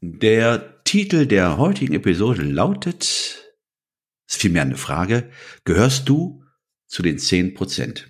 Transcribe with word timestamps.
Der 0.00 0.84
Titel 0.84 1.26
der 1.26 1.58
heutigen 1.58 1.94
Episode 1.94 2.42
lautet, 2.42 3.52
ist 4.28 4.40
vielmehr 4.40 4.62
eine 4.62 4.76
Frage, 4.76 5.28
gehörst 5.64 6.08
du 6.08 6.44
zu 6.86 7.02
den 7.02 7.18
10 7.18 7.54
Prozent? 7.54 8.08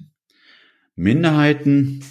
Minderheiten, 0.97 2.05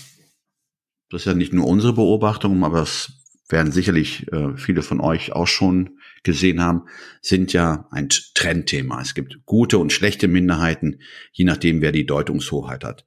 das 1.11 1.21
ist 1.21 1.25
ja 1.25 1.35
nicht 1.35 1.53
nur 1.53 1.67
unsere 1.67 1.93
Beobachtung, 1.93 2.63
aber 2.63 2.81
es 2.81 3.23
werden 3.49 3.71
sicherlich 3.71 4.31
äh, 4.33 4.57
viele 4.57 4.81
von 4.81 4.99
euch 4.99 5.33
auch 5.33 5.47
schon 5.47 5.99
gesehen 6.23 6.59
haben, 6.59 6.85
sind 7.21 7.53
ja 7.53 7.87
ein 7.91 8.09
Trendthema. 8.09 8.99
Es 8.99 9.13
gibt 9.13 9.45
gute 9.45 9.77
und 9.77 9.93
schlechte 9.93 10.27
Minderheiten, 10.27 11.01
je 11.31 11.45
nachdem, 11.45 11.81
wer 11.81 11.91
die 11.91 12.07
Deutungshoheit 12.07 12.83
hat. 12.83 13.05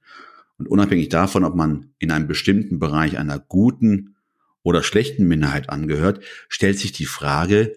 Und 0.57 0.69
unabhängig 0.69 1.09
davon, 1.09 1.43
ob 1.43 1.57
man 1.57 1.95
in 1.99 2.13
einem 2.13 2.29
bestimmten 2.29 2.79
Bereich 2.79 3.19
einer 3.19 3.41
guten 3.41 4.15
oder 4.63 4.83
schlechten 4.83 5.27
Minderheit 5.27 5.71
angehört, 5.71 6.21
stellt 6.49 6.79
sich 6.79 6.93
die 6.93 7.07
Frage, 7.07 7.77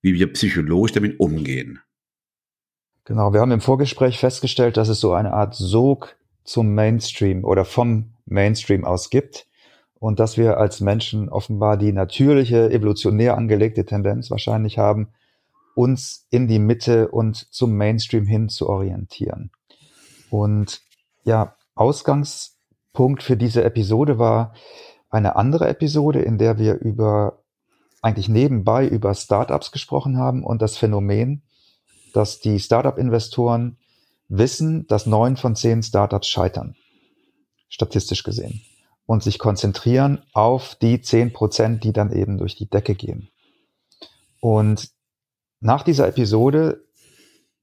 wie 0.00 0.14
wir 0.14 0.32
psychologisch 0.32 0.92
damit 0.92 1.20
umgehen. 1.20 1.80
Genau, 3.04 3.32
wir 3.32 3.40
haben 3.40 3.50
im 3.50 3.60
Vorgespräch 3.60 4.18
festgestellt, 4.18 4.76
dass 4.76 4.88
es 4.88 5.00
so 5.00 5.12
eine 5.12 5.32
Art 5.32 5.54
Sog 5.54 6.16
zum 6.44 6.74
Mainstream 6.74 7.44
oder 7.44 7.64
vom 7.64 8.14
Mainstream 8.26 8.84
aus 8.84 9.10
gibt 9.10 9.46
und 9.98 10.20
dass 10.20 10.36
wir 10.36 10.58
als 10.58 10.80
Menschen 10.80 11.28
offenbar 11.28 11.76
die 11.76 11.92
natürliche, 11.92 12.70
evolutionär 12.70 13.36
angelegte 13.36 13.84
Tendenz 13.84 14.30
wahrscheinlich 14.30 14.78
haben, 14.78 15.08
uns 15.74 16.26
in 16.30 16.48
die 16.48 16.58
Mitte 16.58 17.08
und 17.08 17.36
zum 17.36 17.76
Mainstream 17.76 18.26
hin 18.26 18.48
zu 18.48 18.68
orientieren. 18.68 19.50
Und 20.30 20.82
ja, 21.24 21.56
Ausgangspunkt 21.74 23.22
für 23.22 23.36
diese 23.36 23.64
Episode 23.64 24.18
war 24.18 24.54
eine 25.12 25.36
andere 25.36 25.68
Episode, 25.68 26.20
in 26.20 26.38
der 26.38 26.58
wir 26.58 26.80
über 26.80 27.38
eigentlich 28.00 28.28
nebenbei 28.28 28.88
über 28.88 29.14
Startups 29.14 29.70
gesprochen 29.70 30.18
haben 30.18 30.42
und 30.42 30.60
das 30.60 30.76
Phänomen, 30.76 31.42
dass 32.12 32.40
die 32.40 32.58
Startup-Investoren 32.58 33.78
wissen, 34.28 34.86
dass 34.88 35.06
neun 35.06 35.36
von 35.36 35.54
zehn 35.54 35.82
Startups 35.82 36.28
scheitern, 36.28 36.74
statistisch 37.68 38.24
gesehen, 38.24 38.62
und 39.06 39.22
sich 39.22 39.38
konzentrieren 39.38 40.24
auf 40.32 40.74
die 40.74 41.00
zehn 41.00 41.32
Prozent, 41.32 41.84
die 41.84 41.92
dann 41.92 42.10
eben 42.12 42.38
durch 42.38 42.56
die 42.56 42.68
Decke 42.68 42.94
gehen. 42.94 43.28
Und 44.40 44.90
nach 45.60 45.84
dieser 45.84 46.08
Episode 46.08 46.84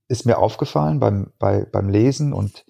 ist 0.08 0.26
mir 0.26 0.38
aufgefallen 0.38 1.00
beim, 1.00 1.34
bei, 1.38 1.66
beim 1.66 1.90
Lesen 1.90 2.32
und 2.32 2.66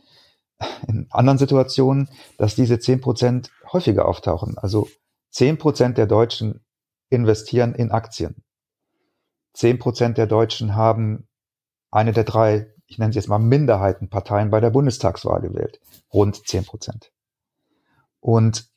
in 0.87 1.07
anderen 1.11 1.37
Situationen, 1.37 2.09
dass 2.37 2.55
diese 2.55 2.79
zehn 2.79 2.99
Prozent 2.99 3.51
häufiger 3.73 4.07
auftauchen. 4.07 4.57
Also 4.57 4.87
zehn 5.29 5.57
Prozent 5.57 5.97
der 5.97 6.07
Deutschen 6.07 6.63
investieren 7.09 7.73
in 7.73 7.91
Aktien. 7.91 8.43
Zehn 9.53 9.79
Prozent 9.79 10.17
der 10.17 10.27
Deutschen 10.27 10.75
haben 10.75 11.27
eine 11.91 12.13
der 12.13 12.23
drei, 12.23 12.71
ich 12.87 12.97
nenne 12.97 13.13
sie 13.13 13.19
jetzt 13.19 13.29
mal 13.29 13.39
Minderheitenparteien 13.39 14.49
bei 14.49 14.59
der 14.59 14.69
Bundestagswahl 14.69 15.41
gewählt. 15.41 15.79
Rund 16.13 16.47
zehn 16.47 16.65
Prozent. 16.65 17.11
Und 18.19 18.69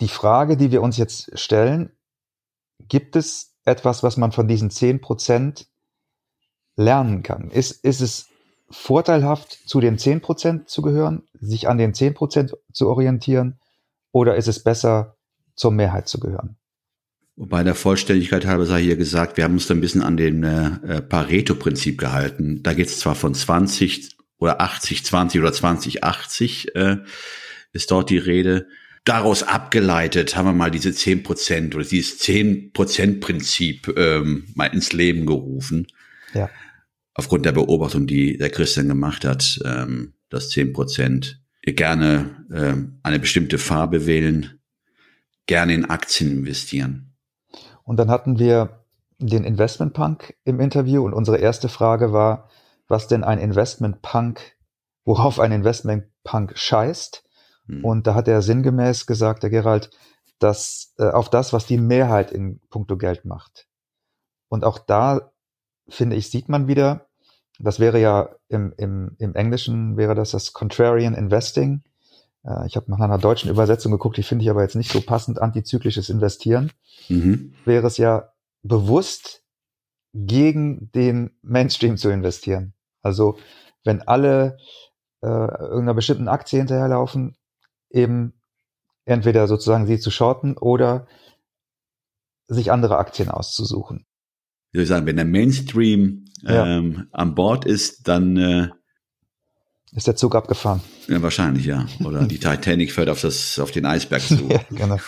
die 0.00 0.08
Frage, 0.08 0.56
die 0.56 0.70
wir 0.70 0.82
uns 0.82 0.96
jetzt 0.96 1.38
stellen, 1.38 1.96
gibt 2.88 3.16
es 3.16 3.54
etwas, 3.64 4.02
was 4.02 4.16
man 4.16 4.32
von 4.32 4.48
diesen 4.48 4.70
zehn 4.70 5.00
Prozent 5.00 5.68
lernen 6.76 7.22
kann? 7.22 7.50
Ist, 7.50 7.84
ist 7.84 8.00
es 8.00 8.28
vorteilhaft, 8.70 9.52
zu 9.66 9.80
den 9.80 9.98
10% 9.98 10.66
zu 10.66 10.82
gehören, 10.82 11.22
sich 11.40 11.68
an 11.68 11.78
den 11.78 11.92
10% 11.92 12.52
zu 12.72 12.88
orientieren, 12.88 13.58
oder 14.12 14.36
ist 14.36 14.48
es 14.48 14.62
besser, 14.62 15.16
zur 15.54 15.72
Mehrheit 15.72 16.08
zu 16.08 16.18
gehören? 16.18 16.56
Wobei 17.36 17.62
der 17.62 17.74
Vollständigkeit 17.74 18.46
halber 18.46 18.64
sei 18.64 18.82
hier 18.82 18.96
gesagt, 18.96 19.36
wir 19.36 19.44
haben 19.44 19.54
uns 19.54 19.66
da 19.66 19.74
ein 19.74 19.80
bisschen 19.80 20.02
an 20.02 20.16
den 20.16 20.42
äh, 20.42 21.02
Pareto-Prinzip 21.02 21.98
gehalten. 21.98 22.62
Da 22.62 22.72
geht 22.72 22.86
es 22.86 22.98
zwar 22.98 23.14
von 23.14 23.34
20 23.34 24.16
oder 24.38 24.60
80, 24.62 25.04
20 25.04 25.40
oder 25.40 25.52
20, 25.52 26.02
80 26.02 26.74
äh, 26.74 26.96
ist 27.72 27.90
dort 27.90 28.08
die 28.08 28.18
Rede. 28.18 28.68
Daraus 29.04 29.42
abgeleitet 29.42 30.34
haben 30.34 30.46
wir 30.46 30.54
mal 30.54 30.70
diese 30.70 30.92
10 30.92 31.22
Prozent 31.22 31.74
oder 31.74 31.84
dieses 31.84 32.18
10 32.18 32.72
Prozent 32.72 33.20
Prinzip 33.20 33.92
ähm, 33.96 34.46
mal 34.54 34.66
ins 34.66 34.94
Leben 34.94 35.26
gerufen. 35.26 35.86
Ja 36.32 36.48
aufgrund 37.16 37.46
der 37.46 37.52
Beobachtung, 37.52 38.06
die 38.06 38.36
der 38.36 38.50
Christian 38.50 38.88
gemacht 38.88 39.24
hat, 39.24 39.58
ähm, 39.64 40.14
dass 40.28 40.50
zehn 40.50 40.72
Prozent 40.72 41.42
gerne 41.62 42.46
ähm, 42.52 43.00
eine 43.02 43.18
bestimmte 43.18 43.58
Farbe 43.58 44.06
wählen, 44.06 44.60
gerne 45.46 45.74
in 45.74 45.86
Aktien 45.86 46.30
investieren. 46.30 47.16
Und 47.82 47.96
dann 47.96 48.10
hatten 48.10 48.38
wir 48.38 48.84
den 49.18 49.44
Investment 49.44 49.94
Punk 49.94 50.34
im 50.44 50.60
Interview 50.60 51.04
und 51.04 51.14
unsere 51.14 51.38
erste 51.38 51.68
Frage 51.68 52.12
war, 52.12 52.50
was 52.86 53.08
denn 53.08 53.24
ein 53.24 53.38
Investment 53.38 54.02
Punk, 54.02 54.56
worauf 55.04 55.40
ein 55.40 55.52
Investment 55.52 56.04
Punk 56.22 56.56
scheißt. 56.56 57.24
Hm. 57.66 57.84
Und 57.84 58.06
da 58.06 58.14
hat 58.14 58.28
er 58.28 58.42
sinngemäß 58.42 59.06
gesagt, 59.06 59.42
der 59.42 59.50
Gerald, 59.50 59.90
dass 60.38 60.92
äh, 60.98 61.08
auf 61.08 61.30
das, 61.30 61.52
was 61.52 61.66
die 61.66 61.78
Mehrheit 61.78 62.30
in 62.30 62.60
puncto 62.68 62.96
Geld 62.96 63.24
macht. 63.24 63.66
Und 64.48 64.64
auch 64.64 64.78
da 64.78 65.32
finde 65.88 66.16
ich, 66.16 66.30
sieht 66.30 66.48
man 66.48 66.68
wieder, 66.68 67.06
das 67.58 67.80
wäre 67.80 68.00
ja 68.00 68.30
im, 68.48 68.72
im, 68.76 69.16
im 69.18 69.34
Englischen 69.34 69.96
wäre 69.96 70.14
das 70.14 70.32
das 70.32 70.52
Contrarian 70.52 71.14
Investing. 71.14 71.82
Äh, 72.44 72.66
ich 72.66 72.76
habe 72.76 72.90
nach 72.90 73.00
einer 73.00 73.18
deutschen 73.18 73.50
Übersetzung 73.50 73.92
geguckt, 73.92 74.16
die 74.16 74.22
finde 74.22 74.44
ich 74.44 74.50
aber 74.50 74.62
jetzt 74.62 74.76
nicht 74.76 74.92
so 74.92 75.00
passend, 75.00 75.40
antizyklisches 75.40 76.08
Investieren. 76.10 76.72
Mhm. 77.08 77.54
Wäre 77.64 77.86
es 77.86 77.96
ja 77.96 78.32
bewusst 78.62 79.42
gegen 80.12 80.90
den 80.92 81.30
Mainstream 81.42 81.96
zu 81.96 82.10
investieren. 82.10 82.74
Also 83.02 83.38
wenn 83.84 84.02
alle 84.02 84.58
äh, 85.22 85.28
irgendeiner 85.28 85.94
bestimmten 85.94 86.28
Aktie 86.28 86.58
hinterherlaufen, 86.58 87.36
eben 87.90 88.34
entweder 89.04 89.46
sozusagen 89.46 89.86
sie 89.86 89.98
zu 89.98 90.10
shorten 90.10 90.56
oder 90.56 91.06
sich 92.48 92.72
andere 92.72 92.98
Aktien 92.98 93.30
auszusuchen. 93.30 94.06
Wie 94.72 94.78
soll 94.78 94.82
ich 94.82 94.88
sagen, 94.88 95.06
wenn 95.06 95.16
der 95.16 95.24
Mainstream 95.24 96.26
ja. 96.42 96.66
ähm, 96.66 97.08
an 97.12 97.34
Bord 97.34 97.64
ist, 97.64 98.08
dann 98.08 98.36
äh, 98.36 98.68
ist 99.92 100.06
der 100.06 100.16
Zug 100.16 100.34
abgefahren. 100.34 100.82
Ja, 101.08 101.22
wahrscheinlich, 101.22 101.64
ja. 101.64 101.86
Oder 102.04 102.26
die 102.26 102.38
Titanic 102.40 102.92
fährt 102.92 103.08
auf, 103.08 103.20
das, 103.20 103.58
auf 103.58 103.70
den 103.70 103.86
Eisberg 103.86 104.22
zu. 104.22 104.46
ja, 104.48 104.60
genau. 104.70 104.98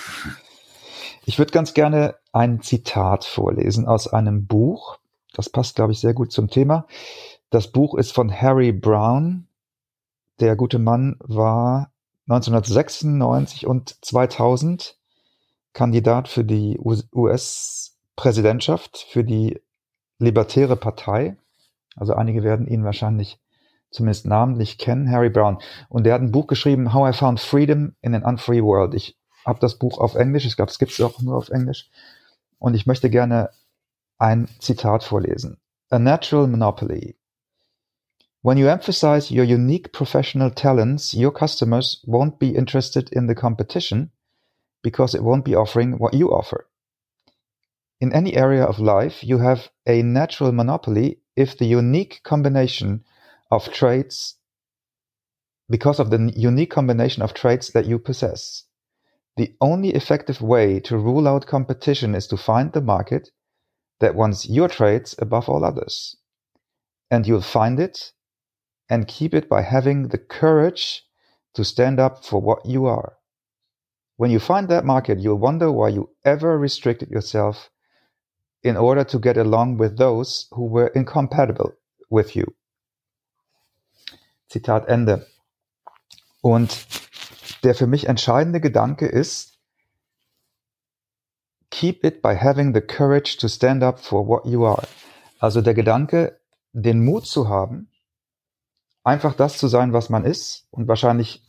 Ich 1.24 1.38
würde 1.38 1.52
ganz 1.52 1.74
gerne 1.74 2.14
ein 2.32 2.62
Zitat 2.62 3.24
vorlesen 3.24 3.86
aus 3.86 4.08
einem 4.08 4.46
Buch. 4.46 4.98
Das 5.34 5.50
passt, 5.50 5.76
glaube 5.76 5.92
ich, 5.92 6.00
sehr 6.00 6.14
gut 6.14 6.32
zum 6.32 6.48
Thema. 6.48 6.86
Das 7.50 7.70
Buch 7.70 7.94
ist 7.96 8.12
von 8.12 8.32
Harry 8.32 8.72
Brown. 8.72 9.46
Der 10.40 10.56
gute 10.56 10.78
Mann 10.78 11.16
war 11.20 11.92
1996 12.28 13.66
und 13.66 13.96
2000 14.02 14.96
Kandidat 15.72 16.28
für 16.28 16.44
die 16.44 16.78
US-Präsidentschaft, 18.18 19.06
für 19.10 19.24
die 19.24 19.60
Libertäre 20.18 20.76
Partei. 20.76 21.36
Also 21.96 22.14
einige 22.14 22.42
werden 22.42 22.66
ihn 22.66 22.84
wahrscheinlich 22.84 23.38
zumindest 23.90 24.26
namentlich 24.26 24.76
kennen, 24.76 25.10
Harry 25.10 25.30
Brown. 25.30 25.58
Und 25.88 26.04
der 26.04 26.14
hat 26.14 26.22
ein 26.22 26.32
Buch 26.32 26.48
geschrieben, 26.48 26.92
How 26.92 27.14
I 27.14 27.16
Found 27.16 27.40
Freedom 27.40 27.94
in 28.02 28.14
an 28.14 28.24
Unfree 28.24 28.62
World. 28.62 28.94
Ich 28.94 29.16
habe 29.46 29.60
das 29.60 29.78
Buch 29.78 29.98
auf 29.98 30.16
Englisch, 30.16 30.44
ich 30.44 30.56
glaube, 30.56 30.70
es 30.70 30.78
gibt 30.78 30.92
es 30.92 31.00
auch 31.00 31.20
nur 31.22 31.36
auf 31.36 31.48
Englisch. 31.48 31.88
Und 32.58 32.74
ich 32.74 32.86
möchte 32.86 33.08
gerne 33.08 33.50
ein 34.18 34.48
Zitat 34.58 35.04
vorlesen. 35.04 35.58
A 35.90 35.98
natural 35.98 36.48
monopoly. 36.48 37.16
When 38.42 38.58
you 38.58 38.66
emphasize 38.66 39.32
your 39.32 39.44
unique 39.44 39.92
professional 39.92 40.50
talents, 40.50 41.14
your 41.14 41.32
customers 41.32 42.04
won't 42.06 42.38
be 42.38 42.50
interested 42.50 43.10
in 43.10 43.28
the 43.28 43.34
competition 43.34 44.10
because 44.82 45.16
it 45.16 45.22
won't 45.22 45.44
be 45.44 45.56
offering 45.56 45.98
what 45.98 46.14
you 46.14 46.30
offer. 46.30 46.66
In 48.00 48.12
any 48.12 48.36
area 48.36 48.64
of 48.64 48.78
life, 48.78 49.24
you 49.24 49.38
have 49.38 49.70
a 49.84 50.02
natural 50.02 50.52
monopoly 50.52 51.20
if 51.34 51.58
the 51.58 51.66
unique 51.66 52.20
combination 52.22 53.04
of 53.50 53.72
traits 53.72 54.36
because 55.68 55.98
of 55.98 56.10
the 56.10 56.32
unique 56.36 56.70
combination 56.70 57.22
of 57.22 57.34
traits 57.34 57.70
that 57.72 57.86
you 57.86 57.98
possess. 57.98 58.64
The 59.36 59.56
only 59.60 59.90
effective 59.90 60.40
way 60.40 60.78
to 60.80 60.96
rule 60.96 61.26
out 61.26 61.46
competition 61.46 62.14
is 62.14 62.28
to 62.28 62.36
find 62.36 62.72
the 62.72 62.80
market 62.80 63.30
that 63.98 64.14
wants 64.14 64.48
your 64.48 64.68
traits 64.68 65.16
above 65.18 65.48
all 65.48 65.64
others. 65.64 66.16
And 67.10 67.26
you'll 67.26 67.40
find 67.40 67.80
it 67.80 68.12
and 68.88 69.08
keep 69.08 69.34
it 69.34 69.48
by 69.48 69.62
having 69.62 70.08
the 70.08 70.18
courage 70.18 71.04
to 71.54 71.64
stand 71.64 71.98
up 71.98 72.24
for 72.24 72.40
what 72.40 72.64
you 72.64 72.86
are. 72.86 73.18
When 74.16 74.30
you 74.30 74.38
find 74.38 74.68
that 74.68 74.84
market, 74.84 75.18
you'll 75.18 75.36
wonder 75.38 75.72
why 75.72 75.88
you 75.88 76.10
ever 76.24 76.56
restricted 76.56 77.10
yourself 77.10 77.70
in 78.62 78.76
order 78.76 79.06
to 79.06 79.20
get 79.20 79.36
along 79.36 79.78
with 79.78 79.96
those 79.96 80.48
who 80.50 80.70
were 80.70 80.88
incompatible 80.88 81.72
with 82.10 82.34
you. 82.34 82.46
Zitat 84.48 84.88
Ende. 84.88 85.26
Und 86.40 86.86
der 87.62 87.74
für 87.74 87.86
mich 87.86 88.06
entscheidende 88.06 88.60
Gedanke 88.60 89.06
ist, 89.06 89.58
keep 91.70 92.04
it 92.04 92.22
by 92.22 92.34
having 92.34 92.74
the 92.74 92.80
courage 92.80 93.36
to 93.38 93.48
stand 93.48 93.82
up 93.82 93.98
for 93.98 94.26
what 94.26 94.46
you 94.46 94.64
are. 94.64 94.86
Also 95.38 95.60
der 95.60 95.74
Gedanke, 95.74 96.40
den 96.72 97.04
Mut 97.04 97.26
zu 97.26 97.48
haben, 97.48 97.90
einfach 99.04 99.34
das 99.34 99.58
zu 99.58 99.68
sein, 99.68 99.92
was 99.92 100.10
man 100.10 100.24
ist. 100.24 100.66
Und 100.70 100.88
wahrscheinlich 100.88 101.42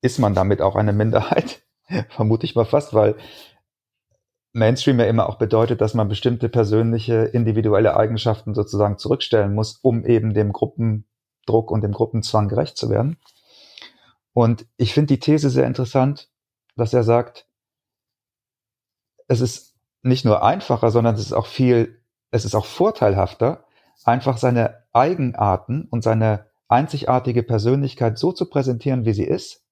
ist 0.00 0.18
man 0.18 0.34
damit 0.34 0.60
auch 0.60 0.76
eine 0.76 0.92
Minderheit, 0.92 1.62
vermute 2.08 2.46
ich 2.46 2.54
mal 2.54 2.66
fast, 2.66 2.94
weil 2.94 3.16
Mainstream 4.56 4.98
ja 4.98 5.04
immer 5.04 5.28
auch 5.28 5.36
bedeutet, 5.36 5.82
dass 5.82 5.92
man 5.92 6.08
bestimmte 6.08 6.48
persönliche, 6.48 7.24
individuelle 7.24 7.94
Eigenschaften 7.94 8.54
sozusagen 8.54 8.96
zurückstellen 8.96 9.54
muss, 9.54 9.76
um 9.82 10.06
eben 10.06 10.32
dem 10.32 10.50
Gruppendruck 10.50 11.70
und 11.70 11.82
dem 11.82 11.92
Gruppenzwang 11.92 12.48
gerecht 12.48 12.78
zu 12.78 12.88
werden. 12.88 13.18
Und 14.32 14.66
ich 14.78 14.94
finde 14.94 15.08
die 15.08 15.20
These 15.20 15.50
sehr 15.50 15.66
interessant, 15.66 16.30
dass 16.74 16.94
er 16.94 17.02
sagt, 17.02 17.46
es 19.28 19.42
ist 19.42 19.74
nicht 20.02 20.24
nur 20.24 20.42
einfacher, 20.42 20.90
sondern 20.90 21.16
es 21.16 21.20
ist 21.20 21.34
auch 21.34 21.46
viel, 21.46 22.00
es 22.30 22.46
ist 22.46 22.54
auch 22.54 22.64
vorteilhafter, 22.64 23.66
einfach 24.04 24.38
seine 24.38 24.84
Eigenarten 24.94 25.86
und 25.90 26.02
seine 26.02 26.46
einzigartige 26.66 27.42
Persönlichkeit 27.42 28.18
so 28.18 28.32
zu 28.32 28.48
präsentieren, 28.48 29.04
wie 29.04 29.12
sie 29.12 29.24
ist, 29.24 29.66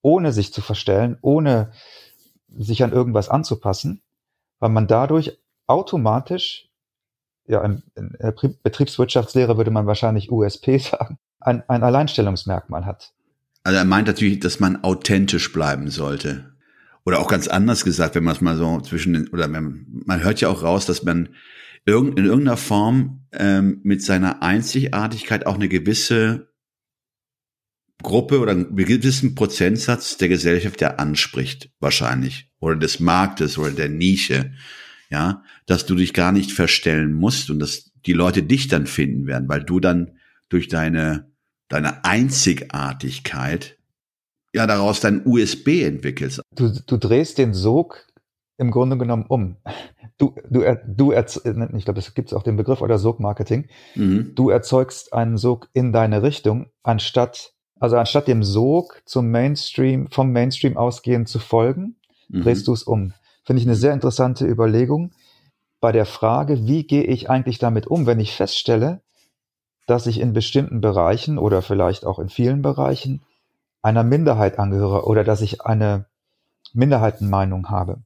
ohne 0.00 0.30
sich 0.30 0.52
zu 0.52 0.60
verstellen, 0.60 1.18
ohne 1.22 1.72
sich 2.48 2.84
an 2.84 2.92
irgendwas 2.92 3.28
anzupassen, 3.28 4.00
weil 4.62 4.70
man 4.70 4.86
dadurch 4.86 5.36
automatisch, 5.66 6.70
ja, 7.48 7.64
in, 7.64 7.82
der 7.96 8.32
Betriebswirtschaftslehre 8.62 9.56
würde 9.56 9.72
man 9.72 9.88
wahrscheinlich 9.88 10.30
USP 10.30 10.78
sagen, 10.78 11.18
ein, 11.40 11.68
ein 11.68 11.82
Alleinstellungsmerkmal 11.82 12.86
hat. 12.86 13.12
Also 13.64 13.76
er 13.78 13.84
meint 13.84 14.06
natürlich, 14.06 14.38
dass 14.38 14.60
man 14.60 14.84
authentisch 14.84 15.52
bleiben 15.52 15.90
sollte. 15.90 16.54
Oder 17.04 17.18
auch 17.18 17.26
ganz 17.26 17.48
anders 17.48 17.84
gesagt, 17.84 18.14
wenn 18.14 18.22
man 18.22 18.36
es 18.36 18.40
mal 18.40 18.56
so 18.56 18.80
zwischen 18.80 19.14
den, 19.14 19.28
oder 19.30 19.48
man, 19.48 19.84
man 20.06 20.22
hört 20.22 20.40
ja 20.40 20.48
auch 20.48 20.62
raus, 20.62 20.86
dass 20.86 21.02
man 21.02 21.30
in 21.84 21.92
irgendeiner 21.92 22.56
Form 22.56 23.26
ähm, 23.32 23.80
mit 23.82 24.00
seiner 24.00 24.42
Einzigartigkeit 24.42 25.44
auch 25.46 25.56
eine 25.56 25.68
gewisse 25.68 26.51
Gruppe 28.02 28.40
oder 28.40 28.52
einen 28.52 28.76
gewissen 28.76 29.34
Prozentsatz 29.34 30.16
der 30.16 30.28
Gesellschaft 30.28 30.80
ja 30.80 30.96
anspricht, 30.96 31.70
wahrscheinlich. 31.80 32.48
Oder 32.60 32.76
des 32.76 33.00
Marktes 33.00 33.58
oder 33.58 33.70
der 33.70 33.88
Nische. 33.88 34.52
Ja, 35.10 35.42
dass 35.66 35.84
du 35.84 35.94
dich 35.94 36.14
gar 36.14 36.32
nicht 36.32 36.52
verstellen 36.52 37.12
musst 37.12 37.50
und 37.50 37.58
dass 37.58 37.92
die 38.06 38.14
Leute 38.14 38.42
dich 38.42 38.68
dann 38.68 38.86
finden 38.86 39.26
werden, 39.26 39.48
weil 39.48 39.62
du 39.62 39.78
dann 39.78 40.12
durch 40.48 40.68
deine 40.68 41.30
deine 41.68 42.04
Einzigartigkeit 42.04 43.78
ja 44.54 44.66
daraus 44.66 45.00
dein 45.00 45.26
USB 45.26 45.82
entwickelst. 45.82 46.42
Du, 46.54 46.70
du 46.86 46.96
drehst 46.98 47.38
den 47.38 47.54
Sog 47.54 48.06
im 48.58 48.70
Grunde 48.70 48.98
genommen 48.98 49.24
um. 49.26 49.56
Du, 50.18 50.34
du, 50.48 50.62
du 50.86 51.12
ich 51.12 51.84
glaube, 51.84 51.98
es 51.98 52.14
gibt 52.14 52.32
auch 52.34 52.42
den 52.42 52.56
Begriff 52.56 52.82
oder 52.82 52.98
Sog-Marketing. 52.98 53.68
Mhm. 53.94 54.34
Du 54.34 54.50
erzeugst 54.50 55.12
einen 55.12 55.36
Sog 55.36 55.68
in 55.72 55.92
deine 55.92 56.22
Richtung, 56.22 56.70
anstatt, 56.82 57.54
also 57.82 57.96
anstatt 57.96 58.28
dem 58.28 58.44
Sog 58.44 59.02
zum 59.06 59.32
Mainstream, 59.32 60.06
vom 60.08 60.30
Mainstream 60.30 60.76
ausgehend 60.76 61.28
zu 61.28 61.40
folgen, 61.40 61.96
mhm. 62.28 62.42
drehst 62.42 62.68
du 62.68 62.72
es 62.72 62.84
um. 62.84 63.12
Finde 63.42 63.60
ich 63.60 63.66
eine 63.66 63.74
sehr 63.74 63.92
interessante 63.92 64.46
Überlegung 64.46 65.10
bei 65.80 65.90
der 65.90 66.06
Frage, 66.06 66.68
wie 66.68 66.84
gehe 66.84 67.02
ich 67.02 67.28
eigentlich 67.28 67.58
damit 67.58 67.88
um, 67.88 68.06
wenn 68.06 68.20
ich 68.20 68.36
feststelle, 68.36 69.00
dass 69.88 70.06
ich 70.06 70.20
in 70.20 70.32
bestimmten 70.32 70.80
Bereichen 70.80 71.38
oder 71.38 71.60
vielleicht 71.60 72.06
auch 72.06 72.20
in 72.20 72.28
vielen 72.28 72.62
Bereichen 72.62 73.20
einer 73.82 74.04
Minderheit 74.04 74.60
angehöre 74.60 75.04
oder 75.08 75.24
dass 75.24 75.40
ich 75.40 75.62
eine 75.62 76.04
Minderheitenmeinung 76.72 77.68
habe. 77.68 77.98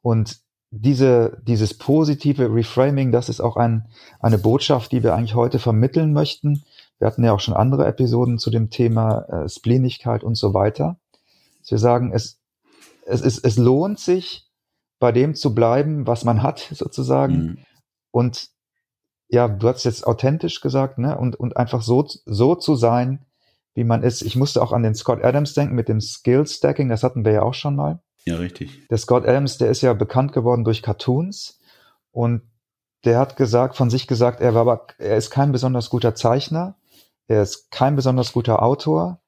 Und 0.00 0.38
diese, 0.70 1.36
dieses 1.42 1.76
positive 1.76 2.54
Reframing, 2.54 3.12
das 3.12 3.28
ist 3.28 3.42
auch 3.42 3.58
ein, 3.58 3.88
eine 4.20 4.38
Botschaft, 4.38 4.90
die 4.92 5.02
wir 5.02 5.14
eigentlich 5.14 5.34
heute 5.34 5.58
vermitteln 5.58 6.14
möchten. 6.14 6.62
Wir 7.00 7.06
hatten 7.06 7.24
ja 7.24 7.32
auch 7.32 7.40
schon 7.40 7.54
andere 7.54 7.86
Episoden 7.86 8.38
zu 8.38 8.50
dem 8.50 8.70
Thema 8.70 9.22
äh, 9.22 9.48
Splenigkeit 9.48 10.22
und 10.22 10.36
so 10.36 10.54
weiter. 10.54 11.00
Dass 11.60 11.72
wir 11.72 11.78
sagen, 11.78 12.12
es, 12.12 12.38
es, 13.06 13.22
ist, 13.22 13.44
es 13.44 13.56
lohnt 13.56 13.98
sich, 13.98 14.46
bei 15.00 15.10
dem 15.10 15.34
zu 15.34 15.54
bleiben, 15.54 16.06
was 16.06 16.24
man 16.24 16.42
hat, 16.42 16.58
sozusagen, 16.70 17.34
mhm. 17.34 17.58
und 18.12 18.50
ja, 19.28 19.48
du 19.48 19.68
hast 19.68 19.84
jetzt 19.84 20.06
authentisch 20.06 20.60
gesagt, 20.60 20.98
ne? 20.98 21.16
Und, 21.16 21.36
und 21.36 21.56
einfach 21.56 21.82
so, 21.82 22.06
so 22.26 22.56
zu 22.56 22.74
sein, 22.74 23.24
wie 23.74 23.84
man 23.84 24.02
ist. 24.02 24.22
Ich 24.22 24.34
musste 24.34 24.60
auch 24.60 24.72
an 24.72 24.82
den 24.82 24.96
Scott 24.96 25.24
Adams 25.24 25.54
denken 25.54 25.76
mit 25.76 25.88
dem 25.88 26.00
Skill 26.00 26.46
Stacking, 26.46 26.88
das 26.88 27.04
hatten 27.04 27.24
wir 27.24 27.32
ja 27.32 27.42
auch 27.42 27.54
schon 27.54 27.76
mal. 27.76 28.00
Ja, 28.24 28.36
richtig. 28.36 28.88
Der 28.88 28.98
Scott 28.98 29.26
Adams, 29.26 29.56
der 29.56 29.70
ist 29.70 29.82
ja 29.82 29.92
bekannt 29.94 30.32
geworden 30.32 30.64
durch 30.64 30.82
Cartoons 30.82 31.60
und 32.10 32.42
der 33.04 33.18
hat 33.18 33.36
gesagt, 33.36 33.76
von 33.76 33.88
sich 33.88 34.06
gesagt, 34.06 34.40
er 34.40 34.54
war 34.54 34.62
aber, 34.62 34.86
er 34.98 35.16
ist 35.16 35.30
kein 35.30 35.52
besonders 35.52 35.88
guter 35.88 36.14
Zeichner, 36.14 36.74
er 37.30 37.42
ist 37.42 37.70
kein 37.70 37.96
besonders 37.96 38.32
guter 38.32 38.62
Autor, 38.62 39.20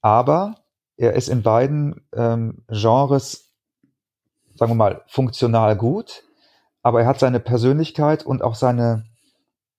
aber 0.00 0.56
er 0.96 1.14
ist 1.14 1.28
in 1.28 1.42
beiden 1.42 2.06
ähm, 2.12 2.64
Genres, 2.68 3.52
sagen 4.54 4.72
wir 4.72 4.76
mal, 4.76 5.04
funktional 5.06 5.76
gut 5.76 6.24
aber 6.88 7.02
er 7.02 7.06
hat 7.06 7.18
seine 7.18 7.38
Persönlichkeit 7.38 8.24
und 8.24 8.42
auch 8.42 8.54
seine 8.54 9.04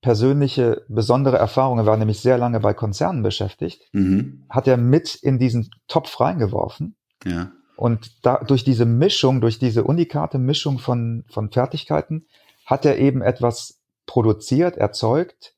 persönliche 0.01 0.85
besondere 0.87 1.37
Erfahrung, 1.37 1.79
er 1.79 1.85
war 1.85 1.97
nämlich 1.97 2.21
sehr 2.21 2.37
lange 2.37 2.59
bei 2.59 2.73
Konzernen 2.73 3.23
beschäftigt, 3.23 3.81
mhm. 3.93 4.45
hat 4.47 4.67
er 4.67 4.77
mit 4.77 5.15
in 5.15 5.39
diesen 5.39 5.71
Topf 5.87 6.19
reingeworfen. 6.19 6.95
Ja. 7.25 7.51
Und 7.75 8.25
da, 8.25 8.43
durch 8.43 8.63
diese 8.63 8.85
Mischung, 8.85 9.41
durch 9.41 9.59
diese 9.59 9.83
unikate 9.83 10.37
Mischung 10.37 10.77
von, 10.77 11.25
von 11.29 11.49
Fertigkeiten, 11.49 12.27
hat 12.65 12.85
er 12.85 12.99
eben 12.99 13.21
etwas 13.21 13.79
produziert, 14.05 14.77
erzeugt, 14.77 15.55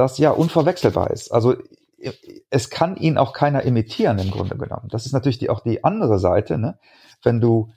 das 0.00 0.18
ja 0.18 0.30
unverwechselbar 0.30 1.10
ist. 1.10 1.30
Also 1.30 1.56
es 2.48 2.70
kann 2.70 2.96
ihn 2.96 3.18
auch 3.18 3.34
keiner 3.34 3.62
imitieren 3.62 4.18
im 4.18 4.30
Grunde 4.30 4.56
genommen. 4.56 4.88
Das 4.90 5.04
ist 5.04 5.12
natürlich 5.12 5.38
die, 5.38 5.50
auch 5.50 5.60
die 5.60 5.84
andere 5.84 6.18
Seite, 6.18 6.58
ne? 6.58 6.78
Wenn 7.22 7.40
du 7.40 7.70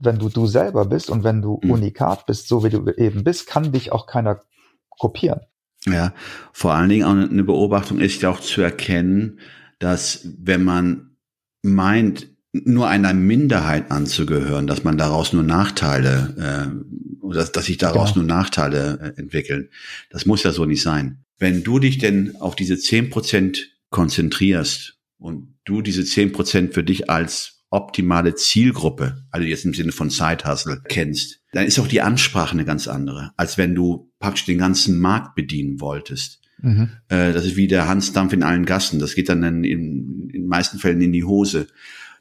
wenn 0.00 0.18
du 0.18 0.28
du 0.28 0.46
selber 0.46 0.84
bist 0.84 1.10
und 1.10 1.24
wenn 1.24 1.42
du 1.42 1.60
mhm. 1.62 1.72
unikat 1.72 2.26
bist, 2.26 2.48
so 2.48 2.64
wie 2.64 2.70
du 2.70 2.88
eben 2.96 3.24
bist, 3.24 3.46
kann 3.46 3.72
dich 3.72 3.92
auch 3.92 4.06
keiner 4.06 4.42
kopieren. 4.90 5.40
Ja, 5.86 6.12
vor 6.52 6.72
allen 6.72 6.88
Dingen 6.88 7.04
auch 7.04 7.30
eine 7.30 7.44
Beobachtung 7.44 7.98
ist 7.98 8.22
ja 8.22 8.30
auch 8.30 8.40
zu 8.40 8.62
erkennen, 8.62 9.40
dass 9.78 10.26
wenn 10.38 10.64
man 10.64 11.16
meint, 11.62 12.28
nur 12.52 12.88
einer 12.88 13.12
Minderheit 13.14 13.90
anzugehören, 13.90 14.66
dass 14.66 14.84
man 14.84 14.96
daraus 14.96 15.32
nur 15.32 15.42
Nachteile, 15.42 16.70
äh, 16.72 17.24
oder 17.24 17.40
dass, 17.40 17.52
dass 17.52 17.66
sich 17.66 17.78
daraus 17.78 18.10
ja. 18.10 18.16
nur 18.16 18.24
Nachteile 18.24 19.14
äh, 19.16 19.20
entwickeln. 19.20 19.68
Das 20.10 20.26
muss 20.26 20.42
ja 20.42 20.52
so 20.52 20.64
nicht 20.64 20.82
sein. 20.82 21.24
Wenn 21.38 21.62
du 21.62 21.78
dich 21.78 21.98
denn 21.98 22.36
auf 22.36 22.56
diese 22.56 22.78
zehn 22.78 23.10
Prozent 23.10 23.70
konzentrierst 23.90 24.98
und 25.18 25.54
du 25.64 25.82
diese 25.82 26.04
zehn 26.04 26.32
Prozent 26.32 26.74
für 26.74 26.82
dich 26.82 27.10
als 27.10 27.58
optimale 27.70 28.34
Zielgruppe, 28.34 29.24
also 29.30 29.46
jetzt 29.46 29.64
im 29.64 29.74
Sinne 29.74 29.92
von 29.92 30.08
Side 30.08 30.44
Hustle, 30.46 30.80
kennst, 30.88 31.40
dann 31.52 31.66
ist 31.66 31.78
auch 31.78 31.86
die 31.86 32.00
Ansprache 32.00 32.52
eine 32.52 32.64
ganz 32.64 32.88
andere, 32.88 33.32
als 33.36 33.58
wenn 33.58 33.74
du 33.74 34.10
praktisch 34.18 34.46
den 34.46 34.58
ganzen 34.58 34.98
Markt 34.98 35.34
bedienen 35.34 35.80
wolltest. 35.80 36.40
Mhm. 36.60 36.90
Äh, 37.08 37.32
das 37.32 37.44
ist 37.44 37.56
wie 37.56 37.68
der 37.68 37.88
Hansdampf 37.88 38.32
in 38.32 38.42
allen 38.42 38.64
Gassen. 38.64 38.98
Das 38.98 39.14
geht 39.14 39.28
dann 39.28 39.42
in, 39.42 39.64
in, 39.64 40.30
in 40.30 40.46
meisten 40.46 40.78
Fällen 40.78 41.00
in 41.00 41.12
die 41.12 41.24
Hose. 41.24 41.68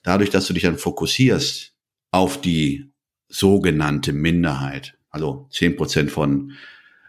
Dadurch, 0.08 0.30
dass 0.30 0.48
du 0.48 0.54
dich 0.54 0.64
dann 0.64 0.78
fokussierst 0.78 1.74
auf 2.12 2.40
die 2.40 2.94
sogenannte 3.28 4.14
Minderheit, 4.14 4.98
also 5.10 5.50
zehn 5.52 5.76
Prozent 5.76 6.12
von 6.12 6.54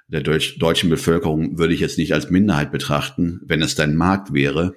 der 0.08 0.20
Deutsch, 0.20 0.58
deutschen 0.58 0.90
Bevölkerung 0.90 1.58
würde 1.58 1.74
ich 1.74 1.78
jetzt 1.78 1.96
nicht 1.96 2.12
als 2.12 2.28
Minderheit 2.28 2.72
betrachten, 2.72 3.40
wenn 3.44 3.62
es 3.62 3.76
dein 3.76 3.94
Markt 3.94 4.32
wäre. 4.32 4.74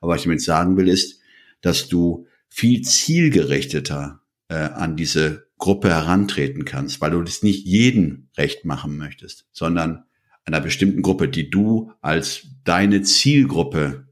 Aber 0.00 0.12
was 0.12 0.20
ich 0.20 0.24
damit 0.24 0.42
sagen 0.42 0.76
will, 0.76 0.86
ist, 0.86 1.20
dass 1.62 1.88
du 1.88 2.26
viel 2.50 2.82
zielgerichteter 2.82 4.20
äh, 4.48 4.54
an 4.54 4.94
diese 4.94 5.46
Gruppe 5.56 5.88
herantreten 5.88 6.66
kannst, 6.66 7.00
weil 7.00 7.12
du 7.12 7.22
das 7.22 7.42
nicht 7.42 7.64
jeden 7.64 8.28
recht 8.36 8.66
machen 8.66 8.98
möchtest, 8.98 9.46
sondern 9.50 10.04
einer 10.44 10.60
bestimmten 10.60 11.00
Gruppe, 11.00 11.26
die 11.26 11.48
du 11.48 11.90
als 12.02 12.48
deine 12.64 13.00
Zielgruppe 13.00 14.08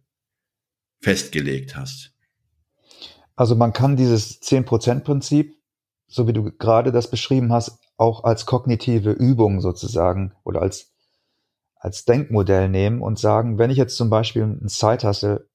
festgelegt 1.03 1.77
hast? 1.77 2.15
Also 3.41 3.57
man 3.57 3.73
kann 3.73 3.97
dieses 3.97 4.43
10%-Prinzip, 4.43 5.57
so 6.09 6.29
wie 6.29 6.35
du 6.35 6.53
gerade 6.53 6.93
das 6.93 7.09
beschrieben 7.09 7.55
hast, 7.55 7.79
auch 7.97 8.25
als 8.25 8.45
kognitive 8.45 9.13
Übung 9.13 9.63
sozusagen 9.63 10.35
oder 10.45 10.61
als, 10.61 10.93
als 11.77 12.05
Denkmodell 12.05 12.69
nehmen 12.69 13.01
und 13.01 13.19
sagen, 13.19 13.57
wenn 13.57 13.71
ich 13.71 13.79
jetzt 13.79 13.97
zum 13.97 14.11
Beispiel 14.11 14.43
einen 14.43 14.69
Side-Hustle 14.69 15.49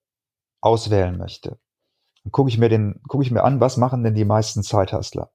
auswählen 0.62 1.16
möchte, 1.16 1.60
dann 2.24 2.32
gucke 2.32 2.50
ich 2.50 2.58
mir 2.58 2.70
den, 2.70 3.04
gucke 3.08 3.24
ich 3.24 3.30
mir 3.30 3.44
an, 3.44 3.60
was 3.60 3.78
machen 3.78 4.04
denn 4.04 4.16
die 4.16 4.26
meisten 4.26 4.64
Side-Hustler? 4.64 5.30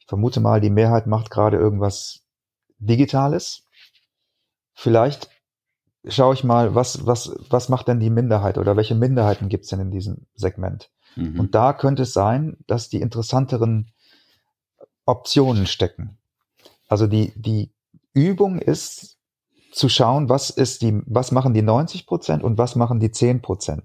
Ich 0.00 0.06
vermute 0.06 0.40
mal, 0.40 0.60
die 0.60 0.70
Mehrheit 0.70 1.06
macht 1.06 1.30
gerade 1.30 1.56
irgendwas 1.56 2.24
Digitales. 2.78 3.62
Vielleicht 4.72 5.30
schaue 6.06 6.34
ich 6.34 6.44
mal, 6.44 6.74
was, 6.74 7.06
was, 7.06 7.34
was 7.50 7.68
macht 7.68 7.88
denn 7.88 8.00
die 8.00 8.10
Minderheit 8.10 8.58
oder 8.58 8.76
welche 8.76 8.94
Minderheiten 8.94 9.48
gibt 9.48 9.64
es 9.64 9.70
denn 9.70 9.80
in 9.80 9.90
diesem 9.90 10.26
Segment? 10.34 10.90
Mhm. 11.16 11.40
Und 11.40 11.54
da 11.54 11.72
könnte 11.72 12.02
es 12.02 12.12
sein, 12.12 12.56
dass 12.66 12.88
die 12.88 13.00
interessanteren 13.00 13.90
Optionen 15.06 15.66
stecken. 15.66 16.18
Also 16.88 17.06
die, 17.06 17.32
die 17.36 17.72
Übung 18.12 18.58
ist 18.58 19.16
zu 19.72 19.88
schauen, 19.88 20.28
was 20.28 20.50
ist 20.50 20.82
die, 20.82 21.00
was 21.06 21.32
machen 21.32 21.54
die 21.54 21.62
90 21.62 22.06
Prozent 22.06 22.42
und 22.44 22.58
was 22.58 22.76
machen 22.76 23.00
die 23.00 23.10
10 23.10 23.42
Prozent. 23.42 23.82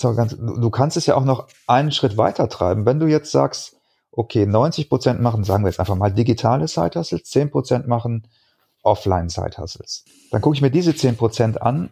Du 0.00 0.70
kannst 0.70 0.96
es 0.96 1.06
ja 1.06 1.16
auch 1.16 1.24
noch 1.24 1.48
einen 1.66 1.92
Schritt 1.92 2.16
weiter 2.16 2.48
treiben. 2.48 2.86
Wenn 2.86 2.98
du 2.98 3.06
jetzt 3.06 3.30
sagst, 3.30 3.76
okay, 4.10 4.46
90 4.46 4.88
Prozent 4.88 5.20
machen, 5.20 5.44
sagen 5.44 5.64
wir 5.64 5.68
jetzt 5.68 5.78
einfach 5.78 5.96
mal 5.96 6.10
digitale 6.12 6.66
Side-Hustles, 6.66 7.24
10 7.24 7.50
Prozent 7.50 7.86
machen 7.86 8.26
Offline-Side-Hustles. 8.86 10.04
Dann 10.30 10.40
gucke 10.40 10.56
ich 10.56 10.62
mir 10.62 10.70
diese 10.70 10.94
10 10.94 11.16
Prozent 11.16 11.60
an, 11.60 11.90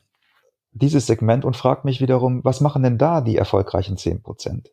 dieses 0.72 1.06
Segment 1.06 1.44
und 1.44 1.56
frage 1.56 1.82
mich 1.84 2.00
wiederum, 2.00 2.44
was 2.44 2.60
machen 2.60 2.82
denn 2.82 2.98
da 2.98 3.20
die 3.20 3.36
erfolgreichen 3.36 3.96
10 3.96 4.22
Prozent? 4.22 4.72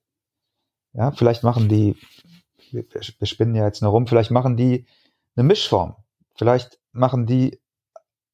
Ja, 0.94 1.12
vielleicht 1.12 1.44
machen 1.44 1.70
die, 1.70 1.96
wir, 2.72 2.86
wir 2.94 3.28
spinnen 3.28 3.56
ja 3.56 3.66
jetzt 3.66 3.82
nur 3.82 3.92
rum, 3.92 4.08
vielleicht 4.08 4.32
machen 4.32 4.58
die 4.58 4.86
eine 5.36 5.44
Mischform. 5.44 5.96
Vielleicht 6.36 6.80
machen 6.92 7.26
die 7.26 7.60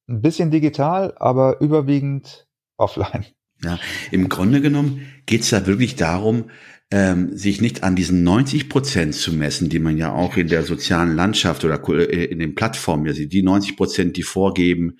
ein 0.08 0.22
bisschen 0.22 0.50
digital, 0.50 1.14
aber 1.18 1.60
überwiegend 1.60 2.46
offline. 2.76 3.26
Ja, 3.62 3.78
im 4.10 4.28
Grunde 4.28 4.60
genommen 4.60 5.06
geht 5.26 5.42
es 5.42 5.50
da 5.50 5.66
wirklich 5.66 5.96
darum, 5.96 6.50
ähm, 6.90 7.36
sich 7.36 7.60
nicht 7.60 7.82
an 7.82 7.96
diesen 7.96 8.22
90 8.22 8.70
Prozent 8.70 9.14
zu 9.14 9.32
messen, 9.34 9.68
die 9.68 9.78
man 9.78 9.98
ja 9.98 10.12
auch 10.12 10.36
in 10.36 10.48
der 10.48 10.62
sozialen 10.62 11.14
Landschaft 11.14 11.64
oder 11.64 11.86
äh, 11.88 12.24
in 12.24 12.38
den 12.38 12.54
Plattformen 12.54 13.06
ja 13.06 13.12
sieht, 13.12 13.32
die 13.32 13.42
90 13.42 13.76
Prozent, 13.76 14.16
die 14.16 14.22
vorgeben, 14.22 14.98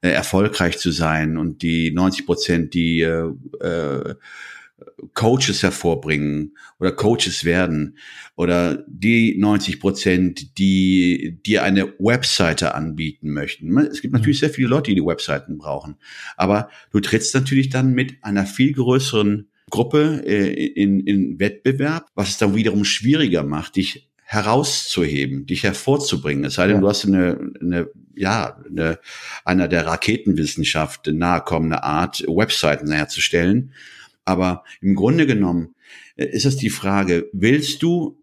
äh, 0.00 0.08
erfolgreich 0.08 0.78
zu 0.78 0.90
sein 0.90 1.36
und 1.36 1.60
die 1.60 1.90
90 1.90 2.24
Prozent, 2.24 2.74
die 2.74 3.02
äh, 3.02 3.30
äh, 3.60 4.14
Coaches 5.12 5.62
hervorbringen 5.62 6.56
oder 6.78 6.92
Coaches 6.92 7.44
werden 7.44 7.98
oder 8.34 8.84
die 8.86 9.36
90 9.38 9.80
Prozent, 9.80 10.58
die 10.58 11.38
dir 11.44 11.62
eine 11.62 11.94
Webseite 11.98 12.74
anbieten 12.74 13.30
möchten. 13.30 13.76
Es 13.78 14.00
gibt 14.00 14.14
natürlich 14.14 14.40
sehr 14.40 14.50
viele 14.50 14.68
Leute, 14.68 14.90
die 14.90 14.96
die 14.96 15.06
Webseiten 15.06 15.58
brauchen, 15.58 15.96
aber 16.36 16.70
du 16.92 17.00
trittst 17.00 17.34
natürlich 17.34 17.68
dann 17.68 17.92
mit 17.92 18.22
einer 18.22 18.46
viel 18.46 18.72
größeren 18.72 19.48
Gruppe 19.70 20.22
äh, 20.26 20.66
in, 20.66 21.00
in 21.00 21.40
Wettbewerb, 21.40 22.08
was 22.14 22.28
es 22.28 22.38
dann 22.38 22.54
wiederum 22.54 22.84
schwieriger 22.84 23.42
macht, 23.42 23.76
dich 23.76 24.08
herauszuheben, 24.22 25.46
dich 25.46 25.62
hervorzubringen. 25.62 26.44
Es 26.44 26.54
sei 26.54 26.66
denn, 26.66 26.76
ja. 26.76 26.80
du 26.80 26.88
hast 26.88 27.04
eine, 27.04 27.52
eine 27.60 27.88
ja, 28.16 28.58
eine, 28.68 28.98
einer 29.44 29.68
der 29.68 29.86
Raketenwissenschaft 29.86 31.06
nahekommende 31.06 31.84
Art, 31.84 32.24
Webseiten 32.26 32.90
herzustellen. 32.90 33.72
Aber 34.24 34.64
im 34.80 34.94
Grunde 34.94 35.26
genommen 35.26 35.74
äh, 36.16 36.26
ist 36.26 36.46
es 36.46 36.56
die 36.56 36.70
Frage, 36.70 37.28
willst 37.32 37.82
du 37.82 38.22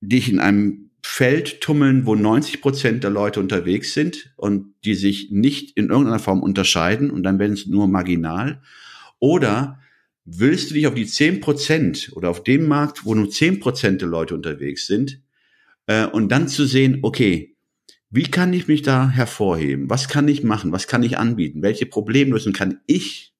dich 0.00 0.28
in 0.28 0.40
einem 0.40 0.90
Feld 1.02 1.60
tummeln, 1.60 2.04
wo 2.04 2.16
90 2.16 2.60
Prozent 2.60 3.04
der 3.04 3.10
Leute 3.10 3.38
unterwegs 3.38 3.94
sind 3.94 4.32
und 4.36 4.74
die 4.84 4.94
sich 4.94 5.30
nicht 5.30 5.76
in 5.76 5.90
irgendeiner 5.90 6.18
Form 6.18 6.42
unterscheiden 6.42 7.10
und 7.10 7.22
dann 7.22 7.38
werden 7.38 7.52
es 7.52 7.66
nur 7.66 7.86
marginal? 7.86 8.60
Oder 9.20 9.78
willst 10.26 10.70
du 10.70 10.74
dich 10.74 10.86
auf 10.86 10.94
die 10.94 11.06
zehn 11.06 11.40
Prozent 11.40 12.10
oder 12.14 12.28
auf 12.28 12.42
dem 12.42 12.66
Markt, 12.66 13.04
wo 13.04 13.14
nur 13.14 13.30
zehn 13.30 13.60
Prozent 13.60 14.02
der 14.02 14.08
Leute 14.08 14.34
unterwegs 14.34 14.86
sind, 14.86 15.22
äh, 15.86 16.06
und 16.06 16.30
dann 16.30 16.48
zu 16.48 16.66
sehen, 16.66 16.98
okay, 17.02 17.56
wie 18.10 18.24
kann 18.24 18.52
ich 18.52 18.68
mich 18.68 18.82
da 18.82 19.08
hervorheben? 19.08 19.88
Was 19.88 20.08
kann 20.08 20.28
ich 20.28 20.42
machen? 20.42 20.72
Was 20.72 20.86
kann 20.86 21.02
ich 21.02 21.18
anbieten? 21.18 21.62
Welche 21.62 21.86
Problemlösung 21.86 22.52
kann 22.52 22.80
ich 22.86 23.34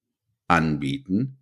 anbieten? 0.49 1.39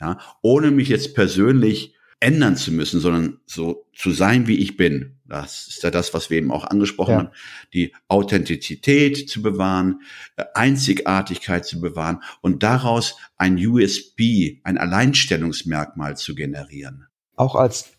Ja, 0.00 0.18
ohne 0.42 0.70
mich 0.70 0.88
jetzt 0.88 1.14
persönlich 1.14 1.94
ändern 2.20 2.56
zu 2.56 2.72
müssen, 2.72 3.00
sondern 3.00 3.40
so 3.46 3.86
zu 3.94 4.10
sein, 4.10 4.46
wie 4.46 4.58
ich 4.58 4.76
bin. 4.76 5.17
Das 5.28 5.68
ist 5.68 5.82
ja 5.82 5.90
das, 5.90 6.14
was 6.14 6.30
wir 6.30 6.38
eben 6.38 6.50
auch 6.50 6.64
angesprochen 6.64 7.10
ja. 7.10 7.18
haben. 7.18 7.30
Die 7.74 7.94
Authentizität 8.08 9.28
zu 9.28 9.42
bewahren, 9.42 10.00
äh, 10.36 10.44
Einzigartigkeit 10.54 11.66
zu 11.66 11.80
bewahren 11.80 12.22
und 12.40 12.62
daraus 12.62 13.16
ein 13.36 13.56
USB, 13.56 14.60
ein 14.64 14.78
Alleinstellungsmerkmal 14.78 16.16
zu 16.16 16.34
generieren. 16.34 17.06
Auch 17.36 17.54
als 17.54 17.90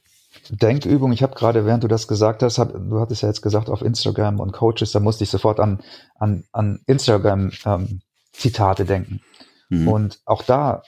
Denkübung, 0.50 1.12
ich 1.12 1.24
habe 1.24 1.36
gerade, 1.36 1.66
während 1.66 1.84
du 1.84 1.88
das 1.88 2.08
gesagt 2.08 2.44
hast, 2.44 2.58
hab, 2.58 2.74
du 2.74 3.00
hattest 3.00 3.22
ja 3.22 3.30
jetzt 3.30 3.42
gesagt 3.42 3.70
auf 3.70 3.82
Instagram 3.82 4.40
und 4.40 4.52
Coaches, 4.52 4.92
da 4.92 5.00
musste 5.00 5.24
ich 5.24 5.30
sofort 5.30 5.60
an, 5.60 5.82
an, 6.16 6.46
an 6.52 6.82
Instagram-Zitate 6.88 8.82
ähm, 8.84 8.88
denken. 8.88 9.22
Mhm. 9.70 9.88
Und 9.88 10.20
auch 10.26 10.44
da 10.44 10.84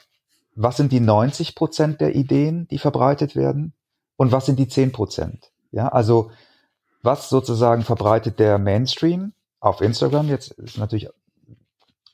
was 0.55 0.77
sind 0.77 0.91
die 0.91 0.99
90 0.99 1.55
Prozent 1.55 2.01
der 2.01 2.15
Ideen, 2.15 2.67
die 2.69 2.77
verbreitet 2.77 3.35
werden 3.35 3.73
und 4.17 4.31
was 4.31 4.45
sind 4.45 4.59
die 4.59 4.67
10 4.67 4.91
Prozent? 4.91 5.51
Ja, 5.71 5.87
also 5.87 6.31
was 7.03 7.29
sozusagen 7.29 7.83
verbreitet 7.83 8.39
der 8.39 8.57
Mainstream 8.57 9.33
auf 9.59 9.81
Instagram? 9.81 10.27
Jetzt 10.27 10.51
ist 10.51 10.77
natürlich 10.77 11.09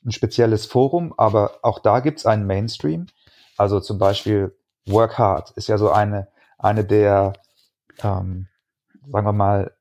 ein 0.04 0.12
spezielles 0.12 0.66
Forum, 0.66 1.12
aber 1.16 1.58
auch 1.62 1.78
da 1.78 2.00
gibt 2.00 2.18
es 2.18 2.26
einen 2.26 2.46
Mainstream. 2.46 3.06
Also 3.56 3.80
zum 3.80 3.98
Beispiel 3.98 4.56
Work 4.86 5.18
Hard 5.18 5.50
ist 5.52 5.68
ja 5.68 5.78
so 5.78 5.90
eine, 5.90 6.28
eine 6.58 6.84
der, 6.84 7.34
ähm, 8.02 8.46
sagen 9.10 9.26
wir 9.26 9.32
mal, 9.32 9.72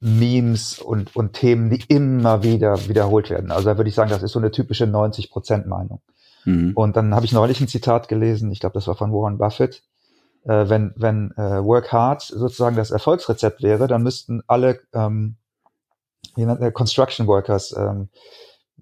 Memes 0.00 0.78
und, 0.78 1.16
und 1.16 1.32
Themen, 1.32 1.70
die 1.70 1.82
immer 1.88 2.42
wieder 2.42 2.88
wiederholt 2.88 3.30
werden. 3.30 3.50
Also 3.50 3.70
da 3.70 3.76
würde 3.76 3.88
ich 3.88 3.94
sagen, 3.94 4.10
das 4.10 4.22
ist 4.22 4.32
so 4.32 4.38
eine 4.38 4.50
typische 4.50 4.84
90-Prozent-Meinung. 4.84 6.00
Mhm. 6.44 6.72
Und 6.74 6.96
dann 6.96 7.14
habe 7.14 7.24
ich 7.24 7.32
neulich 7.32 7.60
ein 7.60 7.68
Zitat 7.68 8.08
gelesen, 8.08 8.50
ich 8.52 8.60
glaube, 8.60 8.74
das 8.74 8.86
war 8.86 8.94
von 8.94 9.12
Warren 9.12 9.38
Buffett. 9.38 9.82
Äh, 10.46 10.68
wenn 10.68 10.92
wenn 10.96 11.32
äh, 11.32 11.64
Work 11.64 11.92
Hard 11.92 12.22
sozusagen 12.22 12.76
das 12.76 12.92
Erfolgsrezept 12.92 13.62
wäre, 13.62 13.88
dann 13.88 14.02
müssten 14.02 14.42
alle 14.46 14.80
ähm, 14.94 15.36
äh, 16.36 16.70
Construction 16.70 17.26
Workers, 17.26 17.74
ähm, 17.76 18.08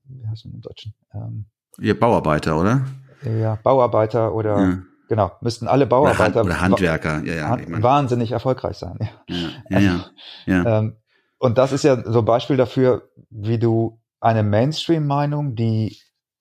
wie 0.04 0.26
heißt 0.28 0.44
man 0.44 0.54
im 0.54 0.60
Deutschen? 0.60 0.94
Ähm, 1.14 1.46
Ihr 1.78 1.98
Bauarbeiter, 1.98 2.58
oder? 2.58 2.82
Ja, 3.22 3.58
Bauarbeiter 3.62 4.34
oder 4.34 4.58
ja. 4.58 4.78
genau, 5.08 5.32
müssten 5.40 5.66
alle 5.66 5.86
Bauarbeiter 5.86 6.42
oder, 6.42 6.60
Hand, 6.60 6.74
oder 6.74 6.88
Handwerker, 6.88 7.22
ja, 7.24 7.34
ja, 7.34 7.56
ich 7.56 7.68
mein. 7.68 7.82
wahnsinnig 7.82 8.32
erfolgreich 8.32 8.76
sein. 8.76 8.98
Ja, 9.28 9.36
ja, 9.70 9.78
ja. 9.80 10.04
ja. 10.46 10.78
Ähm, 10.78 10.96
und 11.38 11.56
das 11.56 11.72
ist 11.72 11.84
ja 11.84 12.02
so 12.04 12.18
ein 12.18 12.24
Beispiel 12.26 12.58
dafür, 12.58 13.08
wie 13.30 13.58
du 13.58 14.00
eine 14.20 14.42
Mainstream-Meinung, 14.42 15.56
die 15.56 15.98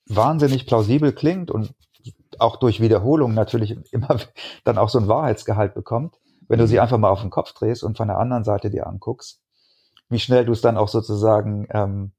wahnsinnig 0.08 0.66
plausibel 0.66 1.14
klingt 1.14 1.50
und 1.50 1.74
auch 2.44 2.58
durch 2.58 2.80
Wiederholung 2.80 3.34
natürlich 3.34 3.78
immer 3.94 4.18
dann 4.64 4.78
auch 4.78 4.90
so 4.90 5.00
ein 5.00 5.08
Wahrheitsgehalt 5.08 5.74
bekommt, 5.74 6.20
wenn 6.48 6.60
du 6.60 6.68
sie 6.68 6.76
mhm. 6.76 6.82
einfach 6.82 6.98
mal 6.98 7.10
auf 7.10 7.22
den 7.22 7.30
Kopf 7.30 7.54
drehst 7.54 7.84
und 7.84 7.98
von 7.98 8.08
der 8.08 8.18
anderen 8.18 8.44
Seite 8.44 8.70
dir 8.70 8.88
anguckst, 8.88 9.42
wie 10.10 10.20
schnell 10.20 10.46
du 10.46 10.52
es 10.52 10.62
dann 10.62 10.78
auch 10.78 10.90
sozusagen 10.90 11.68
ähm, 11.72 12.12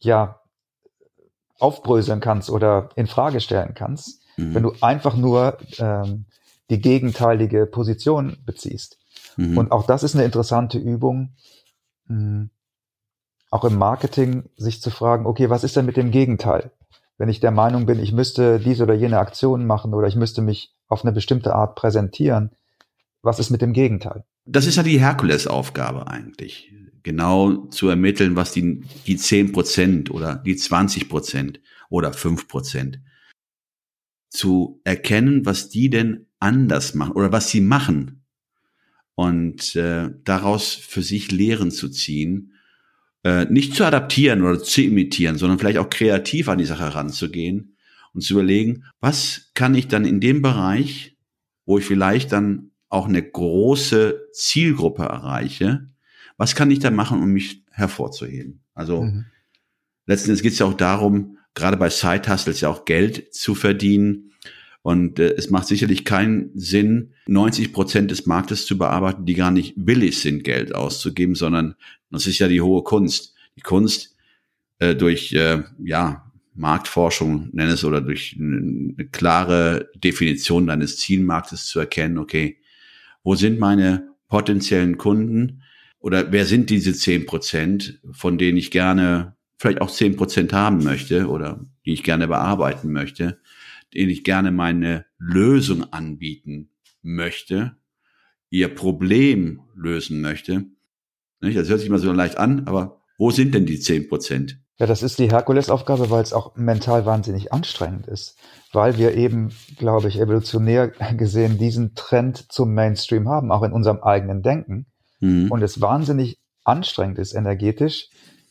ja 0.00 0.40
aufbröseln 1.58 2.20
kannst 2.20 2.50
oder 2.50 2.90
in 2.96 3.06
Frage 3.06 3.40
stellen 3.40 3.74
kannst, 3.74 4.22
mhm. 4.36 4.54
wenn 4.54 4.62
du 4.64 4.72
einfach 4.80 5.16
nur 5.16 5.58
ähm, 5.78 6.26
die 6.70 6.80
gegenteilige 6.80 7.66
Position 7.66 8.38
beziehst. 8.44 8.98
Mhm. 9.36 9.58
Und 9.58 9.72
auch 9.72 9.86
das 9.86 10.02
ist 10.02 10.14
eine 10.14 10.24
interessante 10.24 10.78
Übung, 10.78 11.34
mh, 12.06 12.16
hm, 12.16 12.50
auch 13.50 13.64
im 13.64 13.76
Marketing 13.76 14.50
sich 14.56 14.82
zu 14.82 14.90
fragen, 14.90 15.26
okay, 15.26 15.48
was 15.48 15.62
ist 15.62 15.76
denn 15.76 15.86
mit 15.86 15.96
dem 15.96 16.10
Gegenteil? 16.10 16.72
Wenn 17.16 17.28
ich 17.28 17.40
der 17.40 17.52
Meinung 17.52 17.86
bin, 17.86 18.00
ich 18.00 18.12
müsste 18.12 18.58
diese 18.58 18.82
oder 18.82 18.94
jene 18.94 19.18
Aktion 19.18 19.66
machen 19.66 19.94
oder 19.94 20.08
ich 20.08 20.16
müsste 20.16 20.42
mich 20.42 20.74
auf 20.88 21.04
eine 21.04 21.12
bestimmte 21.12 21.54
Art 21.54 21.76
präsentieren, 21.76 22.50
was 23.22 23.38
ist 23.38 23.50
mit 23.50 23.62
dem 23.62 23.72
Gegenteil? 23.72 24.24
Das 24.44 24.66
ist 24.66 24.76
ja 24.76 24.82
die 24.82 25.00
Herkulesaufgabe 25.00 26.08
eigentlich. 26.08 26.72
Genau 27.02 27.66
zu 27.66 27.88
ermitteln, 27.88 28.36
was 28.36 28.52
die, 28.52 28.82
die 29.06 29.16
10 29.16 29.52
Prozent 29.52 30.10
oder 30.10 30.36
die 30.36 30.56
20 30.56 31.08
Prozent 31.08 31.60
oder 31.88 32.12
5 32.12 32.48
Prozent 32.48 33.00
zu 34.30 34.80
erkennen, 34.84 35.46
was 35.46 35.68
die 35.68 35.90
denn 35.90 36.26
anders 36.40 36.94
machen 36.94 37.12
oder 37.12 37.30
was 37.30 37.50
sie 37.50 37.60
machen 37.60 38.24
und 39.14 39.76
äh, 39.76 40.10
daraus 40.24 40.74
für 40.74 41.02
sich 41.02 41.30
Lehren 41.30 41.70
zu 41.70 41.88
ziehen 41.88 42.53
äh, 43.24 43.46
nicht 43.46 43.74
zu 43.74 43.84
adaptieren 43.84 44.42
oder 44.42 44.62
zu 44.62 44.82
imitieren, 44.82 45.36
sondern 45.36 45.58
vielleicht 45.58 45.78
auch 45.78 45.90
kreativ 45.90 46.48
an 46.48 46.58
die 46.58 46.64
Sache 46.64 46.84
heranzugehen 46.84 47.76
und 48.12 48.20
zu 48.20 48.34
überlegen, 48.34 48.84
was 49.00 49.50
kann 49.54 49.74
ich 49.74 49.88
dann 49.88 50.04
in 50.04 50.20
dem 50.20 50.42
Bereich, 50.42 51.16
wo 51.66 51.78
ich 51.78 51.84
vielleicht 51.84 52.32
dann 52.32 52.70
auch 52.88 53.08
eine 53.08 53.22
große 53.22 54.28
Zielgruppe 54.32 55.04
erreiche, 55.04 55.88
was 56.36 56.54
kann 56.54 56.70
ich 56.70 56.78
da 56.78 56.90
machen, 56.90 57.22
um 57.22 57.30
mich 57.30 57.64
hervorzuheben? 57.70 58.62
Also 58.74 59.02
mhm. 59.02 59.24
letzten 60.06 60.30
Endes 60.30 60.42
geht 60.42 60.52
es 60.52 60.58
ja 60.58 60.66
auch 60.66 60.74
darum, 60.74 61.38
gerade 61.54 61.76
bei 61.76 61.90
Side 61.90 62.28
Hustles 62.28 62.60
ja 62.60 62.68
auch 62.68 62.84
Geld 62.84 63.32
zu 63.34 63.54
verdienen. 63.54 64.32
Und 64.84 65.18
äh, 65.18 65.32
es 65.38 65.48
macht 65.48 65.66
sicherlich 65.66 66.04
keinen 66.04 66.50
Sinn, 66.54 67.14
90 67.26 67.72
Prozent 67.72 68.10
des 68.10 68.26
Marktes 68.26 68.66
zu 68.66 68.76
bearbeiten, 68.76 69.24
die 69.24 69.32
gar 69.32 69.50
nicht 69.50 69.72
willig 69.76 70.20
sind, 70.20 70.44
Geld 70.44 70.74
auszugeben, 70.74 71.34
sondern 71.34 71.74
das 72.10 72.26
ist 72.26 72.38
ja 72.38 72.48
die 72.48 72.60
hohe 72.60 72.82
Kunst. 72.82 73.34
Die 73.56 73.62
Kunst 73.62 74.14
äh, 74.80 74.94
durch 74.94 75.32
äh, 75.32 75.62
ja 75.82 76.30
Marktforschung 76.54 77.48
nenne 77.52 77.72
es 77.72 77.84
oder 77.84 78.02
durch 78.02 78.36
eine 78.38 79.06
klare 79.10 79.88
Definition 79.96 80.66
deines 80.66 80.98
Zielmarktes 80.98 81.64
zu 81.64 81.80
erkennen, 81.80 82.18
okay, 82.18 82.58
wo 83.22 83.36
sind 83.36 83.58
meine 83.58 84.10
potenziellen 84.28 84.98
Kunden 84.98 85.62
oder 85.98 86.30
wer 86.30 86.44
sind 86.44 86.68
diese 86.68 86.92
zehn 86.92 87.24
Prozent, 87.24 88.00
von 88.12 88.36
denen 88.36 88.58
ich 88.58 88.70
gerne 88.70 89.34
vielleicht 89.56 89.80
auch 89.80 89.90
zehn 89.90 90.14
Prozent 90.14 90.52
haben 90.52 90.84
möchte 90.84 91.26
oder 91.28 91.64
die 91.86 91.94
ich 91.94 92.02
gerne 92.02 92.28
bearbeiten 92.28 92.92
möchte, 92.92 93.38
denen 93.94 94.10
ich 94.10 94.24
gerne 94.24 94.50
meine 94.50 95.06
Lösung 95.18 95.92
anbieten 95.92 96.70
möchte, 97.02 97.76
ihr 98.50 98.74
Problem 98.74 99.60
lösen 99.74 100.20
möchte. 100.20 100.66
Das 101.40 101.68
hört 101.68 101.80
sich 101.80 101.90
mal 101.90 101.98
so 101.98 102.12
leicht 102.12 102.38
an, 102.38 102.66
aber 102.66 103.00
wo 103.18 103.30
sind 103.30 103.54
denn 103.54 103.66
die 103.66 103.78
zehn 103.78 104.08
Prozent? 104.08 104.58
Ja, 104.78 104.86
das 104.86 105.04
ist 105.04 105.18
die 105.20 105.30
Herkulesaufgabe, 105.30 106.10
weil 106.10 106.22
es 106.22 106.32
auch 106.32 106.56
mental 106.56 107.06
wahnsinnig 107.06 107.52
anstrengend 107.52 108.08
ist, 108.08 108.36
weil 108.72 108.98
wir 108.98 109.14
eben, 109.14 109.52
glaube 109.78 110.08
ich, 110.08 110.18
evolutionär 110.18 110.88
gesehen 111.16 111.58
diesen 111.58 111.94
Trend 111.94 112.50
zum 112.50 112.74
Mainstream 112.74 113.28
haben, 113.28 113.52
auch 113.52 113.62
in 113.62 113.72
unserem 113.72 114.00
eigenen 114.00 114.42
Denken. 114.42 114.86
Mhm. 115.20 115.50
Und 115.52 115.62
es 115.62 115.80
wahnsinnig 115.80 116.40
anstrengend 116.64 117.18
ist 117.18 117.34
energetisch, 117.34 118.08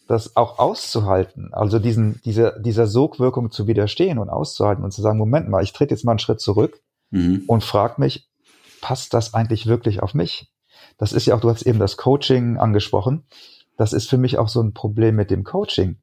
das 0.07 0.35
auch 0.35 0.59
auszuhalten, 0.59 1.53
also 1.53 1.79
diesen, 1.79 2.21
dieser, 2.25 2.59
dieser 2.59 2.87
Sogwirkung 2.87 3.51
zu 3.51 3.67
widerstehen 3.67 4.19
und 4.19 4.29
auszuhalten 4.29 4.83
und 4.83 4.91
zu 4.91 5.01
sagen, 5.01 5.17
Moment 5.17 5.49
mal, 5.49 5.63
ich 5.63 5.73
trete 5.73 5.93
jetzt 5.93 6.03
mal 6.03 6.11
einen 6.11 6.19
Schritt 6.19 6.41
zurück 6.41 6.81
mhm. 7.09 7.43
und 7.47 7.63
frage 7.63 7.95
mich, 7.97 8.27
passt 8.81 9.13
das 9.13 9.33
eigentlich 9.33 9.65
wirklich 9.65 10.03
auf 10.03 10.13
mich? 10.13 10.51
Das 10.97 11.13
ist 11.13 11.25
ja 11.25 11.35
auch, 11.35 11.39
du 11.39 11.49
hast 11.49 11.63
eben 11.63 11.79
das 11.79 11.97
Coaching 11.97 12.57
angesprochen. 12.57 13.23
Das 13.77 13.93
ist 13.93 14.09
für 14.09 14.17
mich 14.17 14.37
auch 14.37 14.49
so 14.49 14.61
ein 14.61 14.73
Problem 14.73 15.15
mit 15.15 15.31
dem 15.31 15.43
Coaching 15.43 15.97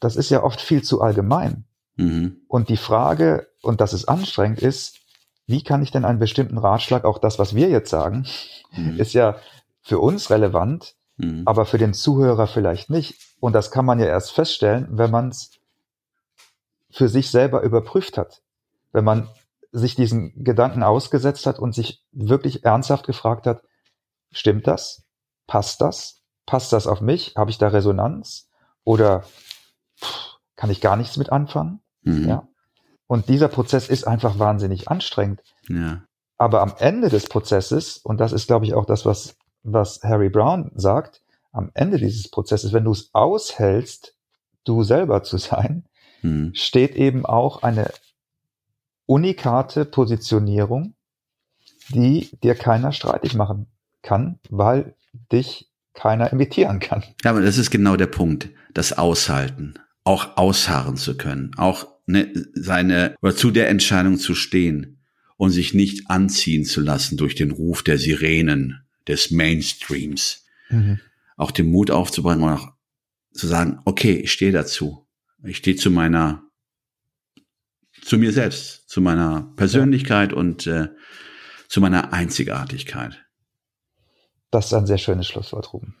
das 0.00 0.16
ist 0.16 0.30
ja 0.30 0.42
oft 0.42 0.60
viel 0.60 0.82
zu 0.82 1.00
allgemein. 1.00 1.64
Mhm. 1.96 2.38
Und 2.48 2.68
die 2.68 2.76
Frage, 2.76 3.48
und 3.62 3.80
das 3.80 3.92
ist 3.92 4.06
anstrengend, 4.06 4.60
ist, 4.60 4.98
wie 5.46 5.62
kann 5.62 5.82
ich 5.82 5.90
denn 5.90 6.04
einen 6.04 6.18
bestimmten 6.18 6.58
Ratschlag, 6.58 7.04
auch 7.04 7.18
das, 7.18 7.38
was 7.38 7.54
wir 7.54 7.68
jetzt 7.68 7.90
sagen, 7.90 8.26
mhm. 8.72 8.98
ist 8.98 9.14
ja 9.14 9.36
für 9.82 9.98
uns 9.98 10.30
relevant, 10.30 10.94
mhm. 11.18 11.42
aber 11.44 11.66
für 11.66 11.78
den 11.78 11.94
Zuhörer 11.94 12.46
vielleicht 12.46 12.90
nicht. 12.90 13.36
Und 13.40 13.52
das 13.52 13.70
kann 13.70 13.84
man 13.84 14.00
ja 14.00 14.06
erst 14.06 14.32
feststellen, 14.32 14.88
wenn 14.90 15.10
man 15.10 15.28
es 15.28 15.52
für 16.90 17.08
sich 17.08 17.30
selber 17.30 17.62
überprüft 17.62 18.18
hat. 18.18 18.42
Wenn 18.92 19.04
man 19.04 19.28
sich 19.70 19.94
diesen 19.94 20.44
Gedanken 20.44 20.82
ausgesetzt 20.82 21.46
hat 21.46 21.58
und 21.58 21.74
sich 21.74 22.02
wirklich 22.10 22.64
ernsthaft 22.64 23.06
gefragt 23.06 23.46
hat, 23.46 23.62
stimmt 24.32 24.66
das? 24.66 25.04
Passt 25.46 25.80
das? 25.80 26.22
Passt 26.46 26.72
das 26.72 26.86
auf 26.86 27.00
mich? 27.00 27.34
Habe 27.36 27.50
ich 27.50 27.58
da 27.58 27.68
Resonanz? 27.68 28.48
Oder 28.84 29.24
kann 30.56 30.70
ich 30.70 30.80
gar 30.80 30.96
nichts 30.96 31.16
mit 31.16 31.30
anfangen. 31.30 31.80
Mhm. 32.02 32.28
Ja. 32.28 32.48
Und 33.06 33.28
dieser 33.28 33.48
Prozess 33.48 33.88
ist 33.88 34.06
einfach 34.06 34.38
wahnsinnig 34.38 34.88
anstrengend. 34.88 35.40
Ja. 35.68 36.02
Aber 36.36 36.60
am 36.60 36.74
Ende 36.78 37.08
des 37.08 37.28
Prozesses, 37.28 37.98
und 37.98 38.18
das 38.18 38.32
ist, 38.32 38.46
glaube 38.48 38.66
ich, 38.66 38.74
auch 38.74 38.84
das, 38.84 39.06
was, 39.06 39.36
was 39.62 40.00
Harry 40.02 40.28
Brown 40.28 40.70
sagt, 40.74 41.22
am 41.52 41.70
Ende 41.74 41.98
dieses 41.98 42.30
Prozesses, 42.30 42.72
wenn 42.72 42.84
du 42.84 42.92
es 42.92 43.10
aushältst, 43.12 44.14
du 44.64 44.82
selber 44.82 45.22
zu 45.22 45.38
sein, 45.38 45.84
mhm. 46.22 46.54
steht 46.54 46.94
eben 46.94 47.26
auch 47.26 47.62
eine 47.62 47.90
unikate 49.06 49.84
Positionierung, 49.84 50.94
die 51.88 52.30
dir 52.42 52.54
keiner 52.54 52.92
streitig 52.92 53.34
machen 53.34 53.66
kann, 54.02 54.38
weil 54.50 54.94
dich 55.32 55.70
keiner 55.94 56.32
imitieren 56.32 56.78
kann. 56.78 57.02
Ja, 57.24 57.30
aber 57.30 57.40
das 57.40 57.58
ist 57.58 57.70
genau 57.70 57.96
der 57.96 58.06
Punkt, 58.06 58.50
das 58.74 58.92
Aushalten 58.92 59.74
auch 60.04 60.36
ausharren 60.38 60.96
zu 60.96 61.16
können, 61.16 61.50
auch 61.58 61.86
ne, 62.06 62.32
seine 62.54 63.14
oder 63.20 63.36
zu 63.36 63.50
der 63.50 63.68
Entscheidung 63.68 64.18
zu 64.18 64.34
stehen 64.34 65.02
und 65.36 65.50
sich 65.50 65.74
nicht 65.74 66.10
anziehen 66.10 66.64
zu 66.64 66.80
lassen 66.80 67.18
durch 67.18 67.34
den 67.34 67.50
Ruf 67.50 67.82
der 67.82 67.98
Sirenen 67.98 68.80
des 69.08 69.30
Mainstreams. 69.30 70.44
Mhm. 70.68 71.00
Auch 71.36 71.50
den 71.50 71.70
Mut 71.70 71.90
aufzubringen 71.90 72.44
und 72.44 72.52
auch 72.52 72.72
zu 73.32 73.46
sagen, 73.46 73.80
okay, 73.84 74.14
ich 74.16 74.32
stehe 74.32 74.52
dazu. 74.52 75.06
Ich 75.44 75.58
stehe 75.58 75.76
zu 75.76 75.90
meiner, 75.90 76.42
zu 78.02 78.18
mir 78.18 78.32
selbst, 78.32 78.88
zu 78.88 79.00
meiner 79.00 79.52
Persönlichkeit 79.56 80.32
ja. 80.32 80.38
und 80.38 80.66
äh, 80.66 80.88
zu 81.68 81.80
meiner 81.80 82.12
Einzigartigkeit. 82.12 83.24
Das 84.50 84.66
ist 84.66 84.74
ein 84.74 84.86
sehr 84.86 84.98
schönes 84.98 85.26
Schlusswort, 85.26 85.72
Ruben. 85.72 85.96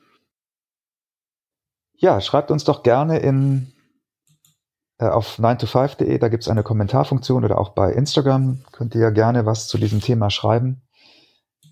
Ja, 1.94 2.20
schreibt 2.20 2.50
uns 2.50 2.64
doch 2.64 2.82
gerne 2.82 3.18
in 3.18 3.72
äh, 4.98 5.06
auf 5.06 5.38
9to5.de, 5.38 6.18
da 6.18 6.28
gibt 6.28 6.44
es 6.44 6.48
eine 6.48 6.62
Kommentarfunktion 6.62 7.44
oder 7.44 7.58
auch 7.58 7.70
bei 7.70 7.92
Instagram 7.92 8.64
könnt 8.72 8.94
ihr 8.94 9.00
ja 9.00 9.10
gerne 9.10 9.46
was 9.46 9.68
zu 9.68 9.78
diesem 9.78 10.00
Thema 10.00 10.30
schreiben. 10.30 10.82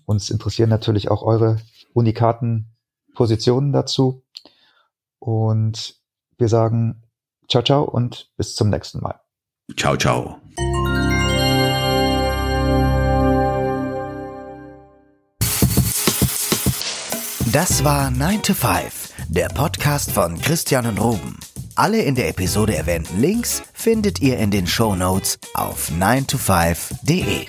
Uns 0.07 0.29
interessieren 0.29 0.69
natürlich 0.69 1.11
auch 1.11 1.21
eure 1.21 1.57
unikaten 1.93 2.71
Positionen 3.13 3.73
dazu. 3.73 4.23
Und 5.19 5.95
wir 6.37 6.47
sagen 6.47 7.03
ciao, 7.49 7.61
ciao 7.61 7.83
und 7.83 8.31
bis 8.37 8.55
zum 8.55 8.69
nächsten 8.69 9.01
Mal. 9.01 9.19
Ciao, 9.75 9.97
ciao. 9.97 10.37
Das 17.51 17.83
war 17.83 18.09
9 18.09 18.43
to 18.43 18.53
5, 18.53 19.13
der 19.27 19.49
Podcast 19.49 20.11
von 20.11 20.39
Christian 20.39 20.85
und 20.85 21.01
Ruben. 21.01 21.37
Alle 21.75 22.01
in 22.01 22.15
der 22.15 22.29
Episode 22.29 22.75
erwähnten 22.77 23.19
Links 23.19 23.61
findet 23.73 24.21
ihr 24.21 24.37
in 24.37 24.51
den 24.51 24.67
Show 24.67 24.95
Notes 24.95 25.37
auf 25.53 25.91
9to5.de. 25.91 27.45